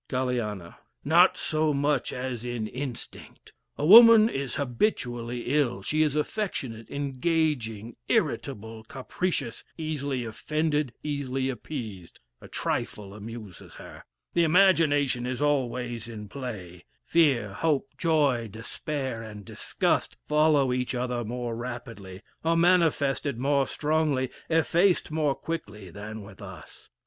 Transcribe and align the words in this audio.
Galiana. 0.09 0.77
Not 1.05 1.37
so 1.37 1.75
much 1.75 2.11
as 2.11 2.43
in 2.43 2.65
instinct. 2.65 3.53
A 3.77 3.85
woman 3.85 4.29
is 4.29 4.55
habitually 4.55 5.41
ill. 5.55 5.83
She 5.83 6.01
is 6.01 6.15
affectionate, 6.15 6.89
engaging, 6.89 7.97
irritable, 8.09 8.83
capricious, 8.85 9.63
easily 9.77 10.25
offended, 10.25 10.91
easily 11.03 11.49
appeased, 11.49 12.19
a 12.41 12.47
trifle 12.47 13.13
amuses 13.13 13.75
her. 13.75 14.03
The 14.33 14.43
imagination 14.43 15.27
is 15.27 15.39
always 15.39 16.07
in 16.07 16.29
play. 16.29 16.85
Fear, 17.05 17.49
hope, 17.49 17.89
joy, 17.95 18.47
despair, 18.49 19.21
and 19.21 19.45
disgust, 19.45 20.17
follow 20.27 20.73
each 20.73 20.95
other 20.95 21.23
more 21.23 21.55
rapidly, 21.55 22.23
are 22.43 22.57
manifested 22.57 23.37
more 23.37 23.67
strongly, 23.67 24.31
effaced 24.49 25.11
more 25.11 25.35
quickly, 25.35 25.91
than 25.91 26.23
with 26.23 26.41
us. 26.41 26.89